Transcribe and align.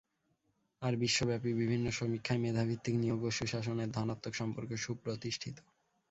আর 0.81 0.93
বিশ্বব্যাপী 0.95 1.51
বিভিন্ন 1.53 1.85
সমীক্ষায় 1.91 2.39
মেধাভিত্তিক 2.39 2.95
নিয়োগ 2.97 3.21
ও 3.23 3.29
সুশাসনের 3.31 3.89
ধনাত্মক 3.91 4.33
সম্পর্ক 4.35 4.71
সুপ্রতিষ্ঠিত। 4.77 5.55